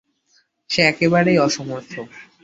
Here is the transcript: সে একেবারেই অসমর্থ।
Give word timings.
সে 0.69 0.81
একেবারেই 0.83 1.37
অসমর্থ। 1.39 1.93